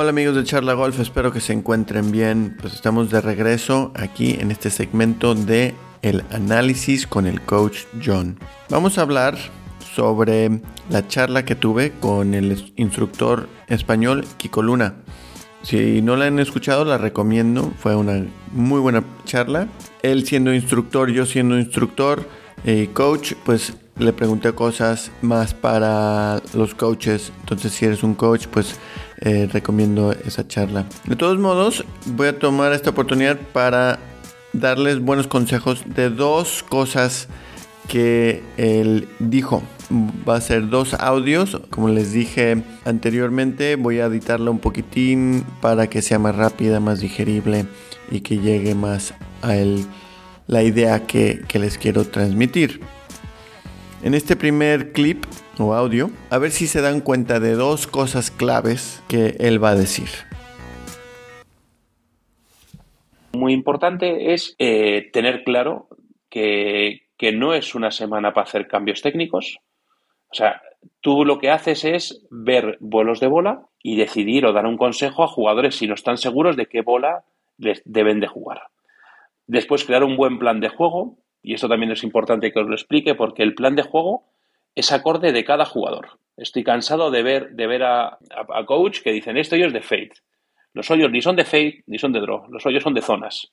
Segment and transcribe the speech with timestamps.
[0.00, 2.56] Hola amigos de Charla Golf, espero que se encuentren bien.
[2.58, 8.38] Pues estamos de regreso aquí en este segmento de el análisis con el coach John.
[8.70, 9.36] Vamos a hablar
[9.94, 14.94] sobre la charla que tuve con el instructor español Kiko Luna.
[15.64, 17.70] Si no la han escuchado, la recomiendo.
[17.76, 19.68] Fue una muy buena charla.
[20.00, 22.26] Él siendo instructor, yo siendo instructor
[22.64, 27.32] y eh, coach, pues le pregunté cosas más para los coaches.
[27.40, 28.76] Entonces, si eres un coach, pues
[29.20, 30.86] eh, recomiendo esa charla.
[31.04, 33.98] De todos modos, voy a tomar esta oportunidad para
[34.52, 37.28] darles buenos consejos de dos cosas
[37.88, 39.62] que él dijo.
[40.28, 45.88] Va a ser dos audios, como les dije anteriormente, voy a editarlo un poquitín para
[45.88, 47.66] que sea más rápida, más digerible
[48.10, 49.54] y que llegue más a
[50.46, 52.80] la idea que les quiero transmitir.
[54.02, 55.26] En este primer clip
[55.58, 59.70] o audio, a ver si se dan cuenta de dos cosas claves que él va
[59.70, 60.08] a decir.
[63.32, 65.88] Muy importante es eh, tener claro
[66.30, 69.58] que, que no es una semana para hacer cambios técnicos.
[70.30, 70.62] O sea,
[71.02, 75.24] tú lo que haces es ver vuelos de bola y decidir o dar un consejo
[75.24, 77.24] a jugadores si no están seguros de qué bola
[77.58, 78.62] les deben de jugar.
[79.46, 82.74] Después crear un buen plan de juego, y esto también es importante que os lo
[82.74, 84.24] explique porque el plan de juego
[84.74, 86.18] es acorde de cada jugador.
[86.36, 90.12] Estoy cansado de ver, de ver a, a, coach que dicen esto es de fade.
[90.72, 93.52] Los hoyos ni son de fade ni son de draw, los hoyos son de zonas.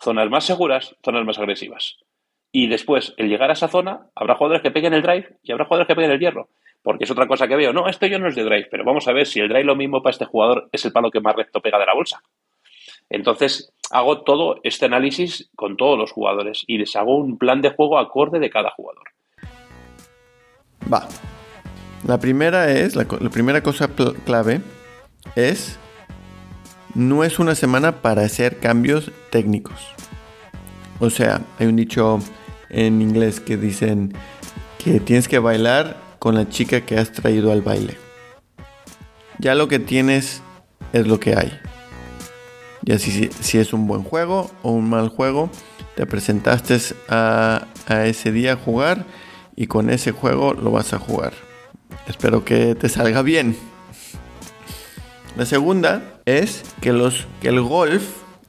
[0.00, 1.98] Zonas más seguras, zonas más agresivas.
[2.52, 5.66] Y después, el llegar a esa zona, habrá jugadores que peguen el drive y habrá
[5.66, 6.48] jugadores que peguen el hierro.
[6.82, 7.72] Porque es otra cosa que veo.
[7.72, 9.76] No, esto yo no es de drive, pero vamos a ver si el drive lo
[9.76, 12.22] mismo para este jugador es el palo que más recto pega de la bolsa.
[13.08, 17.70] Entonces, hago todo este análisis con todos los jugadores y les hago un plan de
[17.70, 19.04] juego acorde de cada jugador.
[20.92, 21.08] Va.
[22.06, 23.90] La primera es, la, primera cosa
[24.24, 24.62] clave
[25.36, 25.78] es,
[26.94, 29.78] no es una semana para hacer cambios técnicos.
[30.98, 32.20] O sea, hay un dicho
[32.70, 34.14] en inglés que dicen
[34.82, 37.96] que tienes que bailar con la chica que has traído al baile.
[39.38, 40.42] Ya lo que tienes
[40.92, 41.52] es lo que hay.
[42.82, 45.50] Ya si, si es un buen juego o un mal juego,
[45.96, 49.04] te presentaste a, a ese día a jugar
[49.56, 51.32] y con ese juego lo vas a jugar.
[52.06, 53.56] Espero que te salga bien.
[55.36, 58.02] La segunda es que, los, que el golf,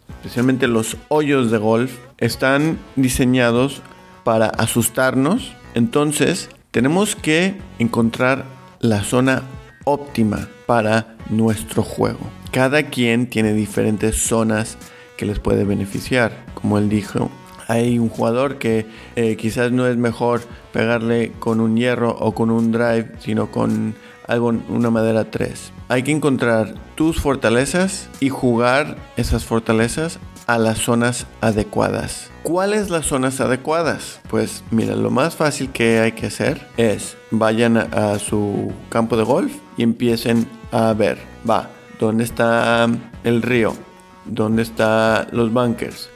[0.09, 3.81] especialmente los hoyos de golf, están diseñados
[4.23, 5.53] para asustarnos.
[5.73, 8.45] Entonces, tenemos que encontrar
[8.79, 9.43] la zona
[9.85, 12.40] óptima para nuestro juego.
[12.51, 14.77] Cada quien tiene diferentes zonas
[15.15, 16.33] que les puede beneficiar.
[16.53, 17.31] Como él dijo,
[17.67, 18.85] hay un jugador que
[19.15, 20.41] eh, quizás no es mejor
[20.73, 23.95] pegarle con un hierro o con un drive, sino con
[24.27, 25.71] algo, una madera 3.
[25.87, 32.29] Hay que encontrar tus fortalezas y jugar esas fortalezas a las zonas adecuadas.
[32.43, 34.19] ¿Cuáles las zonas adecuadas?
[34.29, 39.23] Pues mira, lo más fácil que hay que hacer es vayan a, su campo de
[39.23, 41.19] golf y empiecen a ver,
[41.49, 41.69] va,
[42.01, 42.89] ¿dónde está
[43.23, 43.75] el río?
[44.25, 46.09] ¿Dónde están los bunkers?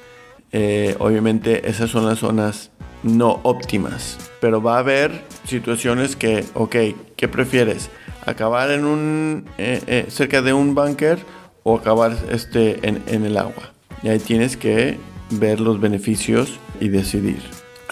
[0.51, 2.72] Eh, obviamente esas son las zonas
[3.03, 6.75] no óptimas, pero va a haber situaciones que, ok,
[7.16, 7.91] ¿qué prefieres?
[8.25, 11.19] ¿Acabar en un, eh, eh, cerca de un bunker
[11.62, 13.72] o acabar este, en, el agua?
[14.01, 14.97] Y ahí tienes que
[15.29, 17.44] ver los beneficios y decidir.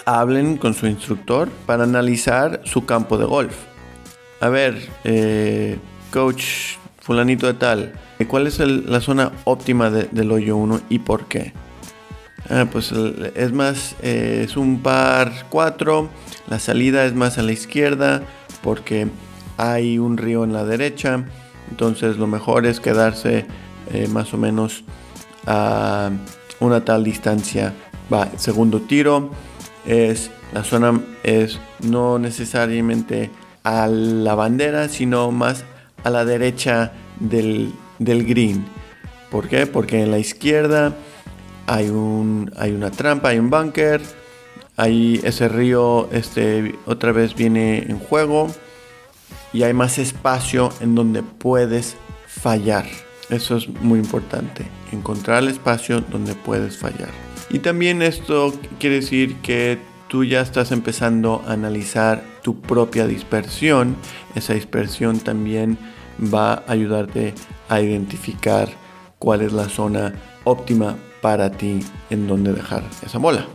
[0.04, 3.54] Hablen con su instructor para analizar su campo de golf.
[4.40, 4.74] A ver,
[6.10, 7.92] coach fulanito de tal,
[8.28, 11.52] ¿cuál es la zona óptima del hoyo 1 y por qué?
[12.48, 16.08] Ah, pues es más, eh, es un par 4,
[16.48, 18.22] la salida es más a la izquierda
[18.62, 19.08] porque
[19.58, 21.26] hay un río en la derecha,
[21.70, 23.44] entonces lo mejor es quedarse
[23.92, 24.84] eh, más o menos
[25.46, 26.10] a
[26.60, 27.74] una tal distancia.
[28.10, 29.30] Va, segundo tiro
[29.84, 33.30] es la zona es no necesariamente
[33.62, 35.64] a la bandera, sino más
[36.04, 38.64] a la derecha del, del green.
[39.30, 39.66] ¿Por qué?
[39.66, 40.94] Porque en la izquierda
[41.66, 44.00] hay, un, hay una trampa, hay un bunker,
[44.76, 48.48] ahí ese río este, otra vez viene en juego
[49.52, 51.96] y hay más espacio en donde puedes
[52.26, 52.86] fallar.
[53.30, 57.10] Eso es muy importante, encontrar el espacio donde puedes fallar.
[57.50, 59.78] Y también esto quiere decir que
[60.08, 63.96] tú ya estás empezando a analizar tu propia dispersión.
[64.34, 65.78] Esa dispersión también
[66.22, 67.34] va a ayudarte
[67.70, 68.68] a identificar
[69.18, 70.12] cuál es la zona
[70.44, 71.80] óptima para ti
[72.10, 73.46] en donde dejar esa bola.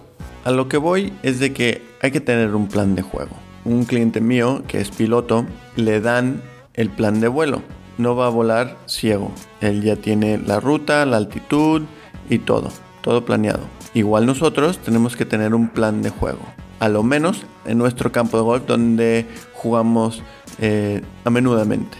[0.43, 3.35] A lo que voy es de que hay que tener un plan de juego.
[3.63, 5.45] Un cliente mío que es piloto
[5.75, 6.41] le dan
[6.73, 7.61] el plan de vuelo
[7.99, 9.31] no va a volar ciego.
[9.61, 11.83] Él ya tiene la ruta, la altitud
[12.29, 12.71] y todo,
[13.01, 13.59] todo planeado.
[13.93, 16.41] Igual nosotros tenemos que tener un plan de juego.
[16.79, 20.23] A lo menos en nuestro campo de golf donde jugamos
[20.59, 21.97] eh, a menudamente.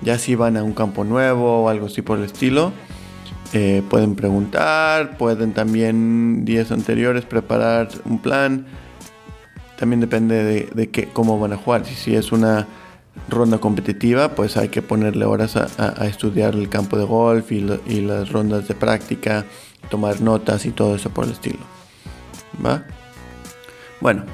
[0.00, 2.72] Ya si van a un campo nuevo o algo así por el estilo,
[3.52, 8.66] eh, pueden preguntar, pueden también días anteriores preparar un plan.
[9.78, 11.84] También depende de, qué, cómo van a jugar.
[11.84, 12.66] Si, si, es una
[13.28, 18.00] ronda competitiva, pues hay que ponerle horas a, estudiar el campo de golf y, y,
[18.00, 19.44] las rondas de práctica,
[19.90, 21.60] tomar notas y todo eso por el estilo.
[22.64, 22.84] ¿Va?
[24.02, 24.24] Bueno,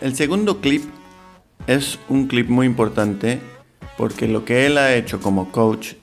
[0.00, 0.84] el segundo clip
[1.66, 3.42] es un clip muy importante
[3.98, 5.96] porque lo que él ha hecho como coach,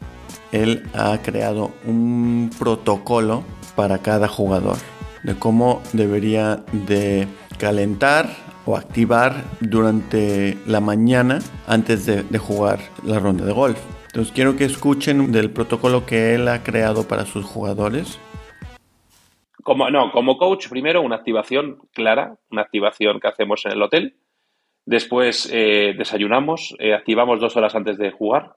[0.51, 3.43] él ha creado un protocolo
[3.75, 4.77] para cada jugador
[5.23, 7.27] de cómo debería de
[7.57, 8.29] calentar
[8.67, 13.79] o activar durante la mañana antes de, jugar la ronda de golf.
[14.05, 18.19] Entonces quiero que escuchen del protocolo que él ha creado para sus jugadores.
[19.63, 24.15] Como, no, como coach, primero una activación clara, una activación que hacemos en el hotel,
[24.89, 28.55] Después eh, desayunamos, eh, activamos dos horas antes de jugar.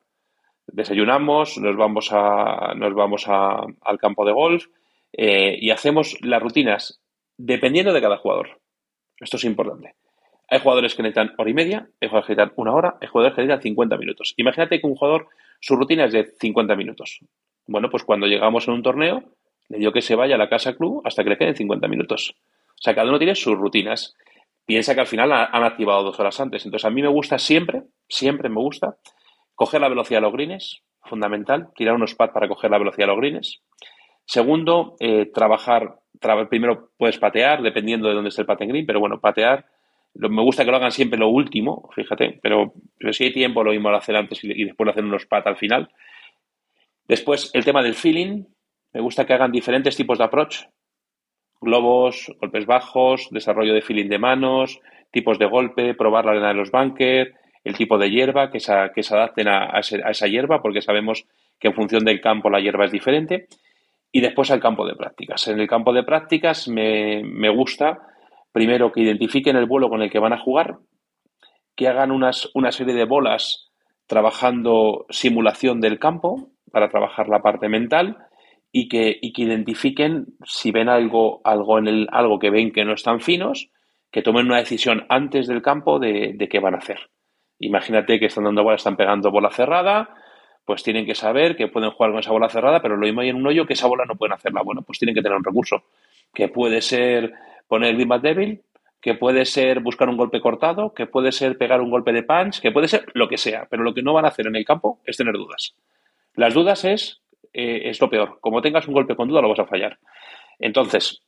[0.67, 4.65] Desayunamos, nos vamos, a, nos vamos al campo de golf
[5.13, 7.03] eh, y hacemos las rutinas
[7.37, 8.63] dependiendo de cada jugador.
[9.21, 9.95] Esto es importante.
[10.49, 13.35] Hay jugadores que necesitan hora y media, hay jugadores que necesitan una hora, hay jugadores
[13.35, 14.35] que necesitan 50 minutos.
[14.39, 15.29] Imagínate que un jugador,
[15.61, 17.21] su rutina es de 50 minutos.
[17.67, 19.23] Bueno, pues cuando llegamos en un torneo,
[19.79, 22.35] le que se vaya a la casa club hasta que le queden 50 minutos.
[22.71, 24.15] O sea, cada uno tiene sus rutinas
[24.65, 26.65] piensa que al final han activado dos horas antes.
[26.65, 28.97] Entonces, a mí me gusta siempre, siempre me gusta,
[29.55, 33.13] coger la velocidad de los greens, fundamental, tirar unos pads para coger la velocidad de
[33.13, 33.63] los greens.
[34.25, 35.97] Segundo, eh, trabajar,
[36.49, 39.67] primero puedes patear, dependiendo de dónde esté el pat green, pero bueno, patear,
[40.15, 42.75] me gusta que lo hagan siempre lo último, fíjate, pero,
[43.13, 45.57] si hay tiempo lo mismo lo hacer antes y, después lo hacen unos pads al
[45.57, 45.91] final.
[47.09, 48.45] Después, el tema del feeling,
[48.93, 50.65] me gusta que hagan diferentes tipos de approach,
[51.61, 54.81] globos, golpes bajos, desarrollo de feeling de manos,
[55.11, 57.33] tipos de golpe, probar la arena de los bunkers,
[57.65, 61.25] el tipo de hierba, que, se, que se adapten a, esa hierba, porque sabemos
[61.59, 63.47] que en función del campo la hierba es diferente.
[64.11, 65.49] Y después al campo de prácticas.
[65.49, 68.01] En el campo de prácticas me, gusta,
[68.51, 70.79] primero, que identifiquen el vuelo con el que van a jugar,
[71.75, 73.71] que hagan unas, una serie de bolas
[74.07, 78.27] trabajando simulación del campo para trabajar la parte mental
[78.73, 83.21] y que, identifiquen si ven algo, algo, en el, algo que ven que no están
[83.21, 83.71] finos,
[84.11, 87.11] que tomen una decisión antes del campo de, qué van a hacer.
[87.59, 90.15] Imagínate que están dando bola, están pegando bola cerrada,
[90.65, 93.29] pues tienen que saber que pueden jugar con esa bola cerrada, pero lo mismo hay
[93.29, 94.63] en un hoyo que esa bola no pueden hacerla.
[94.63, 95.85] Bueno, pues tienen que tener un recurso,
[96.33, 97.35] que puede ser
[97.69, 98.63] poner el green débil,
[99.03, 102.61] que puede ser buscar un golpe cortado, que puede ser pegar un golpe de punch,
[102.61, 104.65] que puede ser lo que sea, pero lo que no van a hacer en el
[104.65, 105.75] campo es tener dudas.
[106.35, 107.22] Las dudas es
[107.53, 108.39] eh, es lo peor.
[108.41, 109.99] Como tengas un golpe con duda, lo vas a fallar.
[110.59, 111.23] Entonces,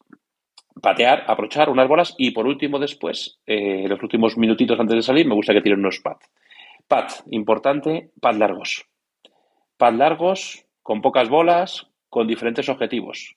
[0.80, 5.26] patear, aprochar unas bolas y por último, después, eh, los últimos minutitos antes de salir,
[5.26, 6.30] me gusta que tiren unos pads.
[6.88, 8.86] Pad, importante, pad largos.
[9.76, 13.36] Pad largos, con pocas bolas, con diferentes objetivos.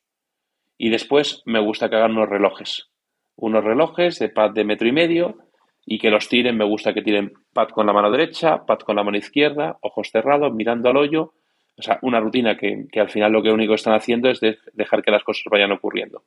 [0.77, 2.89] Y después me gusta que hagan unos relojes.
[3.35, 5.37] Unos relojes de pad de metro y medio
[5.85, 8.97] y que los tiren, me gusta que tiren pad con la mano derecha, pad con
[8.97, 11.33] la mano izquierda, ojos cerrados, mirando al hoyo
[11.77, 14.39] o sea, una rutina que, al final lo que único están haciendo es
[14.73, 16.23] dejar que las cosas vayan ocurriendo.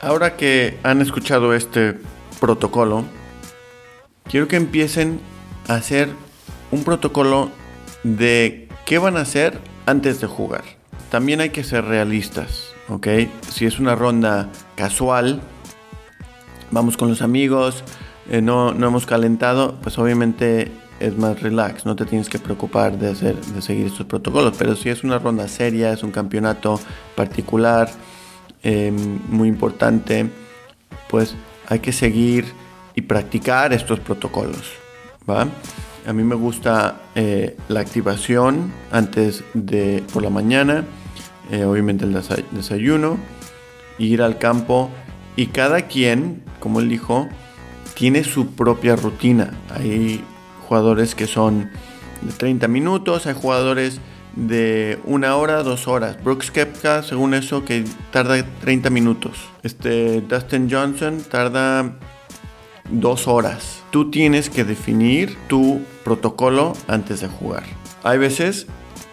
[0.00, 1.94] Ahora que han escuchado este
[2.40, 3.04] protocolo,
[4.30, 5.20] quiero que empiecen
[5.68, 6.08] a hacer
[6.70, 7.50] un protocolo
[8.04, 10.62] de qué van a hacer antes de jugar.
[11.10, 13.08] También hay que ser realistas, ¿ok?
[13.48, 15.40] Si es una ronda casual,
[16.70, 17.82] vamos con los amigos,
[18.30, 22.98] eh, no, no hemos calentado, pues obviamente es más relax, no te tienes que preocupar
[22.98, 26.80] de, hacer, de seguir estos protocolos, pero si es una ronda seria, es un campeonato
[27.14, 27.90] particular,
[28.62, 30.30] em, muy importante,
[31.08, 31.34] pues
[31.68, 32.46] hay que seguir
[32.94, 34.72] y practicar estos protocolos.
[35.28, 35.48] ¿va?
[36.06, 40.84] A mí me gusta eh, la activación antes de por la mañana,
[41.50, 42.16] eh, obviamente el
[42.52, 43.18] desayuno,
[43.98, 44.90] ir al campo
[45.36, 47.28] y cada quien, como él dijo,
[47.94, 49.50] tiene su propia rutina.
[49.70, 50.22] Hay
[50.68, 51.70] jugadores que son
[52.22, 54.00] de 30 minutos, hay jugadores
[54.36, 56.22] de una hora, dos horas.
[56.22, 59.38] Brooks Kepka, según eso, que tarda 30 minutos.
[59.62, 61.96] Este Dustin Johnson tarda
[62.90, 63.82] dos horas.
[63.90, 67.64] Tú tienes que definir tu protocolo antes de jugar.
[68.02, 68.66] Hay veces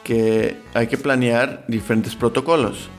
[0.04, 2.90] que hay que planear diferentes protocolos.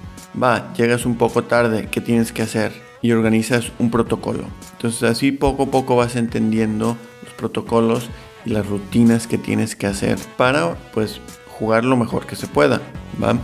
[0.41, 2.73] Va, llegas un poco tarde, ¿qué tienes que hacer?
[3.03, 4.45] Y organizas un protocolo.
[4.73, 8.09] Entonces así poco a poco vas entendiendo los protocolos
[8.45, 11.21] y las rutinas que tienes que hacer para pues
[11.59, 12.81] jugar lo mejor que se pueda,
[13.23, 13.39] ¿va?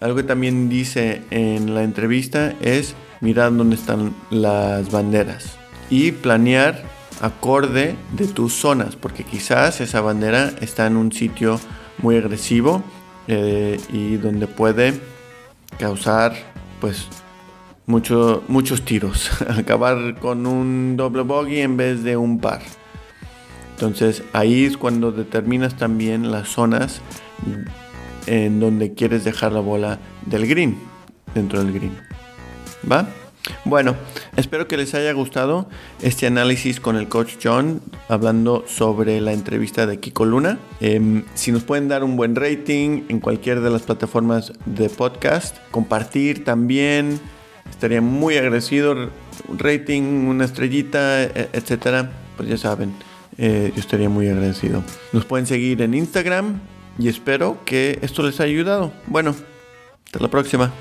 [0.00, 5.56] Algo que también dice en la entrevista es mirar dónde están las banderas
[5.88, 6.82] y planear
[7.20, 11.58] acorde de tus zonas, porque quizás esa bandera está en un sitio
[11.98, 12.82] muy agresivo
[13.26, 15.00] eh, y donde puede
[15.78, 16.34] causar
[16.80, 17.08] pues
[17.86, 22.60] mucho, muchos tiros, acabar con un doble bogey en vez de un par.
[23.76, 27.02] Entonces ahí es cuando determinas también las zonas
[28.26, 30.78] en donde quieres dejar la bola del green,
[31.34, 31.92] dentro del green.
[32.90, 33.06] ¿Va?
[33.66, 33.94] Bueno,
[34.36, 35.68] espero que les haya gustado
[36.00, 40.58] este análisis con el coach John hablando sobre la entrevista de Kiko Luna.
[40.80, 45.58] Em, si nos pueden dar un buen rating en cualquier de las plataformas de podcast,
[45.70, 47.20] compartir también,
[47.68, 49.10] estaría muy agradecido.
[49.54, 52.94] Rating, una estrellita, e, etcétera, pues ya saben,
[53.38, 54.82] eh, yo estaría muy agradecido.
[55.12, 56.60] Nos pueden seguir en Instagram
[56.98, 58.92] y espero que esto les haya ayudado.
[59.06, 59.34] Bueno,
[60.04, 60.72] hasta la próxima.